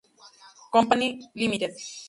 Company 0.73 1.29
Limited. 1.35 1.73